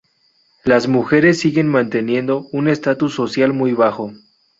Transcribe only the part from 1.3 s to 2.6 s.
siguen manteniendo